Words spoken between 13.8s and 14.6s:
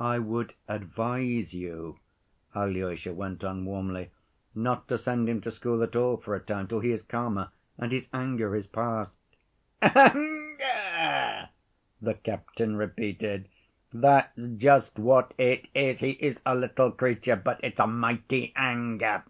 "that's